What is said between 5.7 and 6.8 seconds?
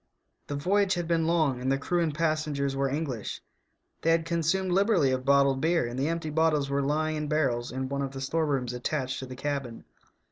and the empty bottles